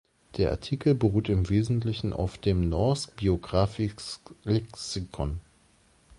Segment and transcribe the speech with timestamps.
[0.37, 5.39] Der Artikel beruht im Wesentlichen auf dem "Norsk biografisk leksikon".